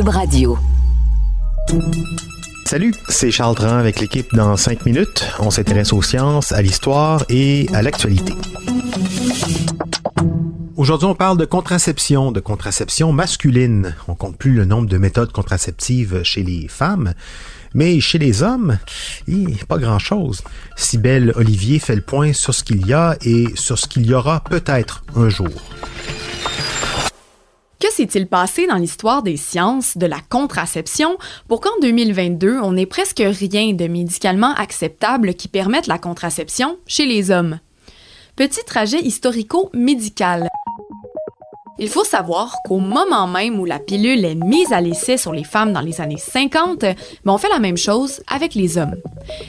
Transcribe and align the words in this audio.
Radio. 0.00 0.58
Salut, 2.64 2.94
c'est 3.10 3.30
Charles 3.30 3.54
Dran 3.54 3.76
avec 3.76 4.00
l'équipe 4.00 4.26
dans 4.32 4.56
5 4.56 4.86
minutes. 4.86 5.28
On 5.38 5.50
s'intéresse 5.50 5.92
aux 5.92 6.00
sciences, 6.00 6.50
à 6.52 6.62
l'histoire 6.62 7.24
et 7.28 7.68
à 7.74 7.82
l'actualité. 7.82 8.32
Aujourd'hui, 10.76 11.06
on 11.06 11.14
parle 11.14 11.36
de 11.36 11.44
contraception, 11.44 12.32
de 12.32 12.40
contraception 12.40 13.12
masculine. 13.12 13.94
On 14.08 14.14
compte 14.14 14.38
plus 14.38 14.52
le 14.52 14.64
nombre 14.64 14.88
de 14.88 14.96
méthodes 14.96 15.30
contraceptives 15.30 16.22
chez 16.22 16.42
les 16.42 16.68
femmes, 16.68 17.12
mais 17.74 18.00
chez 18.00 18.18
les 18.18 18.42
hommes, 18.42 18.78
pas 19.68 19.78
grand-chose. 19.78 20.42
Sibelle 20.74 21.34
Olivier 21.36 21.78
fait 21.78 21.96
le 21.96 22.02
point 22.02 22.32
sur 22.32 22.54
ce 22.54 22.64
qu'il 22.64 22.86
y 22.86 22.94
a 22.94 23.18
et 23.20 23.48
sur 23.56 23.78
ce 23.78 23.86
qu'il 23.86 24.06
y 24.06 24.14
aura 24.14 24.40
peut-être 24.40 25.04
un 25.16 25.28
jour. 25.28 25.50
S'est-il 28.02 28.26
passé 28.26 28.66
dans 28.66 28.78
l'histoire 28.78 29.22
des 29.22 29.36
sciences 29.36 29.96
de 29.96 30.06
la 30.06 30.18
contraception? 30.28 31.18
Pour 31.46 31.60
qu'en 31.60 31.70
2022, 31.82 32.58
on 32.60 32.72
n'ait 32.72 32.84
presque 32.84 33.22
rien 33.24 33.74
de 33.74 33.86
médicalement 33.86 34.52
acceptable 34.54 35.34
qui 35.34 35.46
permette 35.46 35.86
la 35.86 35.98
contraception 35.98 36.78
chez 36.84 37.06
les 37.06 37.30
hommes? 37.30 37.60
Petit 38.34 38.64
trajet 38.66 38.98
historico-médical. 38.98 40.48
Il 41.78 41.88
faut 41.88 42.02
savoir 42.02 42.56
qu'au 42.66 42.80
moment 42.80 43.28
même 43.28 43.60
où 43.60 43.64
la 43.64 43.78
pilule 43.78 44.24
est 44.24 44.34
mise 44.34 44.72
à 44.72 44.80
l'essai 44.80 45.16
sur 45.16 45.32
les 45.32 45.44
femmes 45.44 45.72
dans 45.72 45.80
les 45.80 46.00
années 46.00 46.18
50, 46.18 46.80
ben 46.80 46.96
on 47.26 47.38
fait 47.38 47.50
la 47.50 47.60
même 47.60 47.76
chose 47.76 48.20
avec 48.26 48.56
les 48.56 48.78
hommes. 48.78 48.96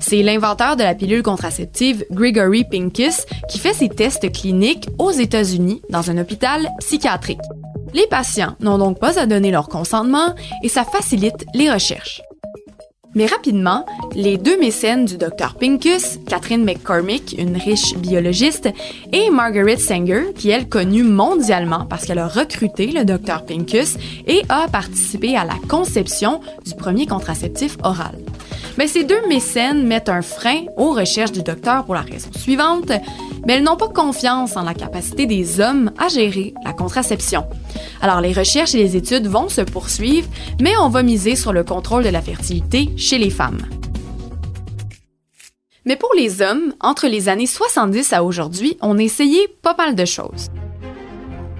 C'est 0.00 0.22
l'inventeur 0.22 0.76
de 0.76 0.82
la 0.82 0.94
pilule 0.94 1.22
contraceptive 1.22 2.04
Gregory 2.10 2.64
Pincus 2.64 3.24
qui 3.48 3.58
fait 3.58 3.72
ses 3.72 3.88
tests 3.88 4.30
cliniques 4.30 4.90
aux 4.98 5.12
États-Unis 5.12 5.80
dans 5.88 6.10
un 6.10 6.18
hôpital 6.18 6.68
psychiatrique. 6.80 7.40
Les 7.94 8.06
patients 8.08 8.56
n'ont 8.60 8.76
donc 8.76 8.98
pas 8.98 9.18
à 9.20 9.26
donner 9.26 9.52
leur 9.52 9.68
consentement 9.68 10.34
et 10.62 10.68
ça 10.68 10.84
facilite 10.84 11.46
les 11.54 11.70
recherches. 11.70 12.20
Mais 13.14 13.26
rapidement, 13.26 13.86
les 14.16 14.36
deux 14.36 14.58
mécènes 14.58 15.04
du 15.04 15.16
Dr 15.16 15.54
Pincus, 15.60 16.18
Catherine 16.26 16.64
McCormick, 16.64 17.36
une 17.38 17.56
riche 17.56 17.94
biologiste, 17.96 18.68
et 19.12 19.30
Margaret 19.30 19.76
Sanger, 19.76 20.32
qui 20.34 20.50
est 20.50 20.68
connue 20.68 21.04
mondialement 21.04 21.86
parce 21.88 22.06
qu'elle 22.06 22.18
a 22.18 22.26
recruté 22.26 22.88
le 22.88 23.04
Dr 23.04 23.44
Pincus 23.46 23.96
et 24.26 24.42
a 24.48 24.66
participé 24.66 25.36
à 25.36 25.44
la 25.44 25.54
conception 25.68 26.40
du 26.66 26.74
premier 26.74 27.06
contraceptif 27.06 27.76
oral. 27.84 28.18
Mais 28.76 28.88
ces 28.88 29.04
deux 29.04 29.24
mécènes 29.28 29.86
mettent 29.86 30.08
un 30.08 30.22
frein 30.22 30.64
aux 30.76 30.90
recherches 30.90 31.30
du 31.30 31.42
docteur 31.42 31.84
pour 31.84 31.94
la 31.94 32.00
raison 32.00 32.30
suivante, 32.36 32.90
mais 33.46 33.54
elles 33.54 33.62
n'ont 33.62 33.76
pas 33.76 33.88
confiance 33.88 34.56
en 34.56 34.62
la 34.62 34.74
capacité 34.74 35.26
des 35.26 35.60
hommes 35.60 35.92
à 35.98 36.08
gérer 36.08 36.54
la 36.64 36.72
contraception. 36.72 37.46
Alors 38.00 38.20
les 38.20 38.32
recherches 38.32 38.74
et 38.74 38.78
les 38.78 38.96
études 38.96 39.26
vont 39.26 39.48
se 39.48 39.60
poursuivre, 39.60 40.28
mais 40.60 40.76
on 40.80 40.88
va 40.88 41.02
miser 41.02 41.36
sur 41.36 41.52
le 41.52 41.64
contrôle 41.64 42.04
de 42.04 42.08
la 42.08 42.22
fertilité 42.22 42.90
chez 42.96 43.18
les 43.18 43.30
femmes. 43.30 43.62
Mais 45.86 45.96
pour 45.96 46.10
les 46.16 46.40
hommes, 46.40 46.74
entre 46.80 47.08
les 47.08 47.28
années 47.28 47.46
70 47.46 48.12
à 48.14 48.24
aujourd'hui, 48.24 48.78
on 48.80 48.98
a 48.98 49.02
essayé 49.02 49.48
pas 49.60 49.74
mal 49.76 49.94
de 49.94 50.04
choses. 50.04 50.48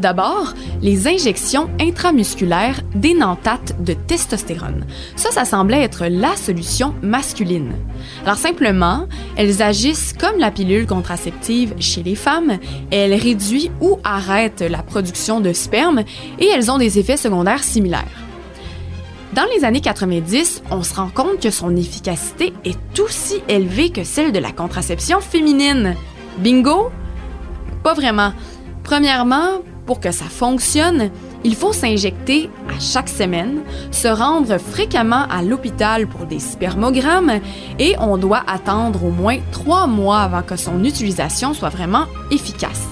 D'abord, 0.00 0.54
les 0.80 1.08
injections 1.08 1.68
intramusculaires 1.80 2.82
d'énanthate 2.94 3.82
de 3.82 3.94
testostérone. 3.94 4.86
Ça, 5.16 5.30
ça 5.30 5.44
semblait 5.44 5.82
être 5.82 6.06
la 6.06 6.36
solution 6.36 6.94
masculine. 7.02 7.72
Alors 8.24 8.36
simplement, 8.36 9.06
elles 9.36 9.62
agissent 9.62 10.12
comme 10.12 10.38
la 10.38 10.50
pilule 10.50 10.86
contraceptive 10.86 11.74
chez 11.80 12.02
les 12.02 12.14
femmes, 12.14 12.58
elles 12.90 13.14
réduisent 13.14 13.70
ou 13.80 13.98
arrêtent 14.04 14.62
la 14.62 14.82
production 14.82 15.40
de 15.40 15.52
sperme 15.52 16.02
et 16.38 16.46
elles 16.46 16.70
ont 16.70 16.78
des 16.78 16.98
effets 16.98 17.16
secondaires 17.16 17.64
similaires. 17.64 18.04
Dans 19.34 19.46
les 19.54 19.64
années 19.64 19.80
90, 19.80 20.62
on 20.70 20.82
se 20.82 20.94
rend 20.94 21.10
compte 21.10 21.40
que 21.40 21.50
son 21.50 21.76
efficacité 21.76 22.52
est 22.64 22.98
aussi 22.98 23.42
élevée 23.48 23.90
que 23.90 24.04
celle 24.04 24.32
de 24.32 24.38
la 24.38 24.52
contraception 24.52 25.20
féminine. 25.20 25.94
Bingo? 26.38 26.90
Pas 27.82 27.94
vraiment. 27.94 28.32
Premièrement, 28.84 29.60
pour 29.88 30.00
que 30.00 30.12
ça 30.12 30.26
fonctionne, 30.26 31.08
il 31.44 31.56
faut 31.56 31.72
s'injecter 31.72 32.50
à 32.68 32.78
chaque 32.78 33.08
semaine, 33.08 33.60
se 33.90 34.06
rendre 34.06 34.58
fréquemment 34.58 35.24
à 35.30 35.40
l'hôpital 35.42 36.06
pour 36.06 36.26
des 36.26 36.40
spermogrammes 36.40 37.40
et 37.78 37.96
on 37.98 38.18
doit 38.18 38.42
attendre 38.46 39.02
au 39.06 39.10
moins 39.10 39.38
trois 39.50 39.86
mois 39.86 40.20
avant 40.20 40.42
que 40.42 40.56
son 40.56 40.84
utilisation 40.84 41.54
soit 41.54 41.70
vraiment 41.70 42.04
efficace. 42.30 42.84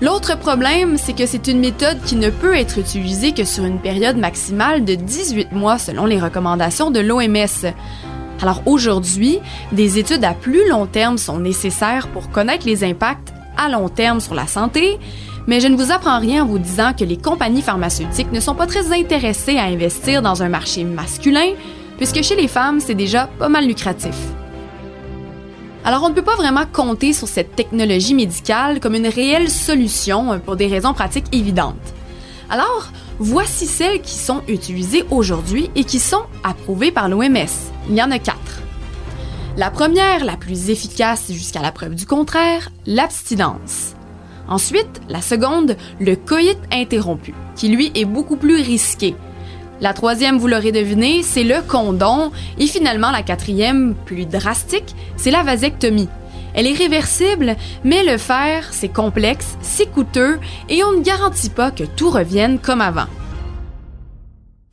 L'autre 0.00 0.38
problème, 0.38 0.96
c'est 0.96 1.16
que 1.16 1.26
c'est 1.26 1.48
une 1.48 1.58
méthode 1.58 2.00
qui 2.04 2.14
ne 2.14 2.30
peut 2.30 2.54
être 2.54 2.78
utilisée 2.78 3.32
que 3.32 3.44
sur 3.44 3.64
une 3.64 3.80
période 3.80 4.18
maximale 4.18 4.84
de 4.84 4.94
18 4.94 5.50
mois 5.50 5.78
selon 5.78 6.06
les 6.06 6.20
recommandations 6.20 6.92
de 6.92 7.00
l'OMS. 7.00 7.72
Alors 8.40 8.62
aujourd'hui, 8.64 9.40
des 9.72 9.98
études 9.98 10.22
à 10.22 10.34
plus 10.34 10.68
long 10.68 10.86
terme 10.86 11.18
sont 11.18 11.40
nécessaires 11.40 12.06
pour 12.12 12.30
connaître 12.30 12.64
les 12.64 12.84
impacts 12.84 13.32
à 13.56 13.68
long 13.68 13.88
terme 13.88 14.20
sur 14.20 14.34
la 14.34 14.46
santé, 14.46 14.98
mais 15.46 15.60
je 15.60 15.68
ne 15.68 15.76
vous 15.76 15.92
apprends 15.92 16.18
rien 16.18 16.42
en 16.42 16.46
vous 16.46 16.58
disant 16.58 16.92
que 16.92 17.04
les 17.04 17.16
compagnies 17.16 17.62
pharmaceutiques 17.62 18.32
ne 18.32 18.40
sont 18.40 18.54
pas 18.54 18.66
très 18.66 18.92
intéressées 18.92 19.58
à 19.58 19.64
investir 19.64 20.22
dans 20.22 20.42
un 20.42 20.48
marché 20.48 20.84
masculin, 20.84 21.52
puisque 21.96 22.22
chez 22.22 22.36
les 22.36 22.48
femmes, 22.48 22.80
c'est 22.80 22.94
déjà 22.94 23.28
pas 23.38 23.48
mal 23.48 23.66
lucratif. 23.66 24.16
Alors 25.84 26.02
on 26.02 26.08
ne 26.08 26.14
peut 26.14 26.22
pas 26.22 26.34
vraiment 26.34 26.64
compter 26.70 27.12
sur 27.12 27.28
cette 27.28 27.54
technologie 27.54 28.14
médicale 28.14 28.80
comme 28.80 28.96
une 28.96 29.06
réelle 29.06 29.48
solution 29.48 30.40
pour 30.40 30.56
des 30.56 30.66
raisons 30.66 30.94
pratiques 30.94 31.32
évidentes. 31.32 31.76
Alors, 32.50 32.90
voici 33.20 33.66
celles 33.66 34.02
qui 34.02 34.14
sont 34.14 34.42
utilisées 34.48 35.04
aujourd'hui 35.10 35.70
et 35.76 35.84
qui 35.84 36.00
sont 36.00 36.24
approuvées 36.42 36.90
par 36.90 37.08
l'OMS. 37.08 37.36
Il 37.88 37.94
y 37.94 38.02
en 38.02 38.10
a 38.10 38.18
quatre. 38.18 38.65
La 39.56 39.70
première, 39.70 40.26
la 40.26 40.36
plus 40.36 40.68
efficace 40.68 41.32
jusqu'à 41.32 41.62
la 41.62 41.72
preuve 41.72 41.94
du 41.94 42.04
contraire, 42.04 42.70
l'abstinence. 42.84 43.94
Ensuite, 44.48 45.00
la 45.08 45.22
seconde, 45.22 45.76
le 45.98 46.14
coït 46.14 46.58
interrompu, 46.70 47.32
qui 47.54 47.68
lui 47.68 47.90
est 47.94 48.04
beaucoup 48.04 48.36
plus 48.36 48.60
risqué. 48.60 49.14
La 49.80 49.94
troisième, 49.94 50.36
vous 50.36 50.46
l'aurez 50.46 50.72
deviné, 50.72 51.22
c'est 51.22 51.42
le 51.42 51.62
condom. 51.66 52.32
Et 52.58 52.66
finalement, 52.66 53.10
la 53.10 53.22
quatrième, 53.22 53.94
plus 54.04 54.26
drastique, 54.26 54.94
c'est 55.16 55.30
la 55.30 55.42
vasectomie. 55.42 56.10
Elle 56.52 56.66
est 56.66 56.76
réversible, 56.76 57.56
mais 57.82 58.04
le 58.04 58.18
faire, 58.18 58.68
c'est 58.72 58.92
complexe, 58.92 59.56
c'est 59.62 59.90
coûteux 59.90 60.38
et 60.68 60.84
on 60.84 60.92
ne 60.92 61.02
garantit 61.02 61.50
pas 61.50 61.70
que 61.70 61.84
tout 61.84 62.10
revienne 62.10 62.58
comme 62.58 62.82
avant. 62.82 63.06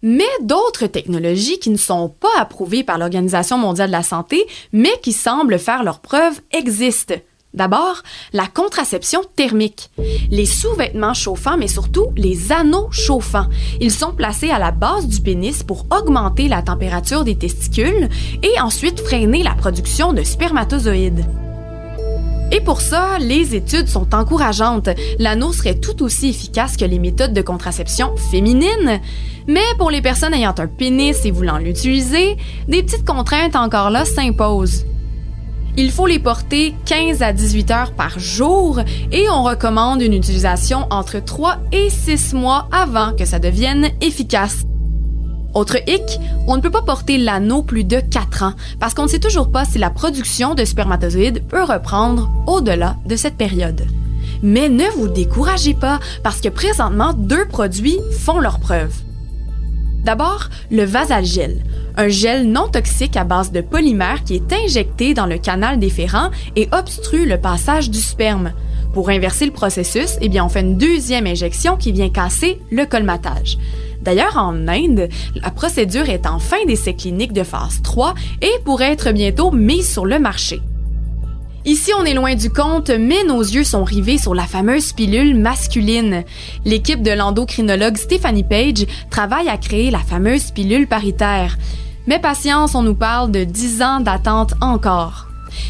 Mais 0.04 0.24
d'autres 0.42 0.86
technologies 0.88 1.60
qui 1.60 1.70
ne 1.70 1.78
sont 1.78 2.10
pas 2.10 2.38
approuvées 2.38 2.84
par 2.84 2.98
l'Organisation 2.98 3.58
mondiale 3.58 3.88
de 3.88 3.94
la 3.94 4.04
santé, 4.04 4.46
mais 4.74 4.94
qui 5.02 5.14
semblent 5.14 5.58
faire 5.58 5.84
leurs 5.84 6.00
preuves 6.00 6.42
existent. 6.52 7.16
D'abord, 7.54 8.02
la 8.34 8.48
contraception 8.48 9.22
thermique. 9.36 9.92
Les 10.32 10.46
sous-vêtements 10.46 11.14
chauffants, 11.14 11.58
mais 11.58 11.68
surtout 11.68 12.08
les 12.18 12.52
anneaux 12.52 12.92
chauffants. 12.92 13.48
Ils 13.80 13.92
sont 13.92 14.14
placés 14.14 14.50
à 14.50 14.60
la 14.60 14.72
base 14.72 15.08
du 15.08 15.22
pénis 15.22 15.64
pour 15.64 15.86
augmenter 15.92 16.48
la 16.48 16.64
température 16.64 17.24
des 17.24 17.38
testicules 17.38 18.10
et 18.42 18.60
ensuite 18.60 19.00
freiner 19.00 19.44
la 19.44 19.54
production 19.54 20.14
de 20.14 20.24
spermatozoïdes. 20.24 21.26
Et 22.54 22.62
pour 22.62 22.82
ça, 22.82 23.18
les 23.20 23.56
études 23.56 23.88
sont 23.88 24.14
encourageantes. 24.14 24.90
L'anneau 25.18 25.52
serait 25.52 25.80
tout 25.80 26.04
aussi 26.04 26.30
efficace 26.30 26.78
que 26.78 26.86
les 26.86 27.00
méthodes 27.00 27.34
de 27.34 27.42
contraception 27.42 28.16
féminines. 28.16 29.02
Mais 29.48 29.64
pour 29.80 29.90
les 29.90 30.04
personnes 30.04 30.36
ayant 30.36 30.54
un 30.60 30.68
pénis 30.68 31.26
et 31.26 31.32
voulant 31.32 31.58
l'utiliser, 31.58 32.38
des 32.68 32.84
petites 32.84 33.08
contraintes 33.08 33.56
encore 33.56 33.90
là 33.90 34.06
s'imposent. 34.06 34.86
Il 35.78 35.90
faut 35.90 36.06
les 36.06 36.20
porter 36.20 36.76
15 36.86 37.24
à 37.24 37.34
18 37.34 37.72
heures 37.72 37.94
par 37.94 38.20
jour 38.20 38.80
et 39.12 39.28
on 39.32 39.42
recommande 39.42 40.04
une 40.04 40.14
utilisation 40.14 40.86
entre 40.92 41.18
3 41.18 41.58
et 41.72 41.90
6 41.90 42.36
mois 42.36 42.68
avant 42.72 43.16
que 43.16 43.26
ça 43.26 43.40
devienne 43.40 43.90
efficace. 44.00 44.64
Autre 45.54 45.78
hic, 45.88 46.20
on 46.48 46.58
ne 46.58 46.62
peut 46.62 46.72
pas 46.72 46.82
porter 46.82 47.18
l'anneau 47.18 47.62
plus 47.62 47.84
de 47.84 48.00
4 48.00 48.44
ans 48.44 48.54
parce 48.80 48.94
qu'on 48.94 49.04
ne 49.04 49.08
sait 49.08 49.20
toujours 49.20 49.52
pas 49.52 49.66
si 49.66 49.78
la 49.78 49.92
production 49.92 50.56
de 50.56 50.66
spermatozoïdes 50.66 51.44
peut 51.48 51.64
reprendre 51.64 52.32
au-delà 52.48 52.98
de 53.06 53.16
cette 53.16 53.38
période. 53.38 53.86
Mais 54.42 54.68
ne 54.68 54.86
vous 54.98 55.08
découragez 55.08 55.74
pas, 55.74 56.00
parce 56.22 56.42
que 56.42 56.50
présentement, 56.50 57.14
deux 57.14 57.46
produits 57.46 58.00
font 58.20 58.40
leur 58.40 58.60
preuve. 58.60 58.94
D'abord, 60.04 60.50
le 60.70 60.84
vasalgel, 60.84 61.64
un 61.96 62.10
gel 62.10 62.52
non 62.52 62.68
toxique 62.68 63.16
à 63.16 63.24
base 63.24 63.54
de 63.54 63.62
polymère 63.62 64.24
qui 64.26 64.36
est 64.36 64.54
injecté 64.54 65.14
dans 65.14 65.28
le 65.28 65.38
canal 65.38 65.80
déférent 65.80 66.30
et 66.58 66.68
obstrue 66.74 67.26
le 67.26 67.40
passage 67.40 67.90
du 67.90 68.00
sperme. 68.00 68.52
Pour 68.94 69.10
inverser 69.10 69.46
le 69.46 69.54
processus, 69.54 70.18
eh 70.20 70.28
bien, 70.28 70.44
on 70.44 70.50
fait 70.50 70.60
une 70.60 70.78
deuxième 70.78 71.26
injection 71.26 71.78
qui 71.78 71.94
vient 71.94 72.10
casser 72.10 72.60
le 72.70 72.86
colmatage. 72.86 73.58
D'ailleurs, 74.04 74.38
en 74.38 74.68
Inde, 74.68 75.08
la 75.36 75.50
procédure 75.50 76.10
est 76.10 76.28
en 76.28 76.40
fin 76.40 76.64
d'essai 76.68 76.94
clinique 76.94 77.34
de 77.34 77.44
phase 77.44 77.82
3 77.82 78.14
et 78.42 78.52
pourrait 78.66 78.92
être 78.92 79.12
bientôt 79.12 79.52
mise 79.52 79.92
sur 79.92 80.06
le 80.06 80.20
marché. 80.20 80.62
Ici, 81.66 81.92
on 81.98 82.04
est 82.04 82.14
loin 82.14 82.36
du 82.36 82.50
compte, 82.50 82.90
mais 82.90 83.24
nos 83.26 83.42
yeux 83.42 83.64
sont 83.64 83.86
rivés 83.86 84.18
sur 84.18 84.36
la 84.36 84.44
fameuse 84.44 84.92
pilule 84.92 85.36
masculine. 85.36 86.26
L'équipe 86.66 87.02
de 87.02 87.12
l'endocrinologue 87.12 87.96
Stephanie 87.96 88.44
Page 88.44 88.86
travaille 89.10 89.48
à 89.48 89.58
créer 89.58 89.90
la 89.90 90.00
fameuse 90.00 90.52
pilule 90.52 90.88
paritaire. 90.88 91.58
Mais 92.06 92.20
patience, 92.20 92.76
on 92.76 92.84
nous 92.84 92.96
parle 92.96 93.32
de 93.32 93.46
10 93.46 93.82
ans 93.82 94.00
d'attente 94.02 94.56
encore. 94.60 95.28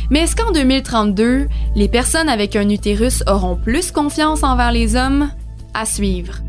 Mais 0.10 0.22
est-ce 0.22 0.36
qu'en 0.36 0.52
2032, 0.52 1.48
les 1.76 1.88
personnes 1.88 2.30
avec 2.30 2.56
un 2.56 2.70
utérus 2.70 3.24
auront 3.28 3.56
plus 3.56 3.92
confiance 3.92 4.44
envers 4.44 4.72
les 4.72 4.96
hommes? 4.96 5.30
À 5.76 5.86
suivre. 5.86 6.43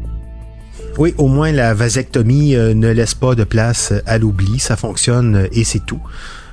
Oui, 0.96 1.12
au 1.18 1.26
moins 1.26 1.50
la 1.50 1.74
vasectomie 1.74 2.54
euh, 2.54 2.72
ne 2.72 2.88
laisse 2.88 3.14
pas 3.14 3.34
de 3.34 3.42
place 3.42 3.92
à 4.06 4.16
l'oubli, 4.18 4.60
ça 4.60 4.76
fonctionne 4.76 5.36
euh, 5.36 5.48
et 5.50 5.64
c'est 5.64 5.84
tout. 5.84 6.00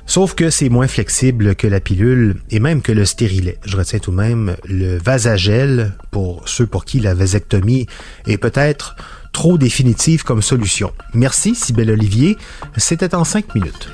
Sauf 0.04 0.34
que 0.34 0.50
c'est 0.50 0.68
moins 0.68 0.88
flexible 0.88 1.54
que 1.54 1.68
la 1.68 1.78
pilule 1.78 2.36
et 2.50 2.58
même 2.58 2.82
que 2.82 2.90
le 2.90 3.04
stérilet. 3.04 3.58
Je 3.64 3.76
retiens 3.76 4.00
tout 4.00 4.10
de 4.10 4.16
même 4.16 4.56
le 4.68 4.98
vasagel 4.98 5.92
pour 6.10 6.48
ceux 6.48 6.66
pour 6.66 6.84
qui 6.84 6.98
la 6.98 7.14
vasectomie 7.14 7.86
est 8.26 8.36
peut-être 8.36 8.96
trop 9.32 9.58
définitive 9.58 10.24
comme 10.24 10.42
solution. 10.42 10.92
Merci, 11.14 11.54
Sybelle 11.54 11.92
Olivier. 11.92 12.36
C'était 12.76 13.14
en 13.14 13.22
cinq 13.22 13.54
minutes. 13.54 13.88